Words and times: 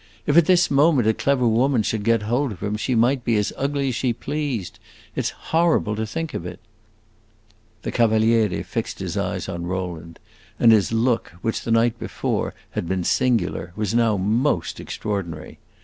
If 0.25 0.35
at 0.35 0.47
this 0.47 0.71
moment 0.71 1.07
a 1.07 1.13
clever 1.13 1.47
woman 1.47 1.83
should 1.83 2.03
get 2.03 2.23
hold 2.23 2.51
of 2.51 2.63
him 2.63 2.75
she 2.75 2.95
might 2.95 3.23
be 3.23 3.35
as 3.37 3.53
ugly 3.55 3.89
as 3.89 3.93
she 3.93 4.13
pleased! 4.13 4.79
It 5.15 5.25
's 5.27 5.29
horrible 5.29 5.95
to 5.95 6.07
think 6.07 6.33
of 6.33 6.43
it." 6.43 6.59
The 7.83 7.91
Cavaliere 7.91 8.63
fixed 8.63 8.97
his 8.97 9.15
eyes 9.15 9.47
on 9.47 9.67
Rowland, 9.67 10.17
and 10.59 10.71
his 10.71 10.91
look, 10.91 11.33
which 11.43 11.61
the 11.61 11.69
night 11.69 11.99
before 11.99 12.55
had 12.71 12.87
been 12.87 13.03
singular, 13.03 13.73
was 13.75 13.93
now 13.93 14.17
most 14.17 14.79
extraordinary. 14.79 15.59